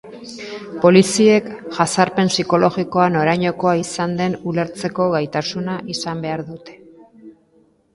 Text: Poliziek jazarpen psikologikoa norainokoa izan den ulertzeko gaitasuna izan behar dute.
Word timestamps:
Poliziek 0.85 1.51
jazarpen 1.81 2.33
psikologikoa 2.33 3.07
norainokoa 3.19 3.77
izan 3.85 4.19
den 4.25 4.41
ulertzeko 4.55 5.11
gaitasuna 5.17 5.81
izan 5.99 6.29
behar 6.29 6.49
dute. 6.55 6.83